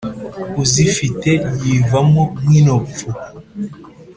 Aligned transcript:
Uzifite 0.61 1.31
yivamo 1.63 2.23
nk'inopfu!" 2.43 3.07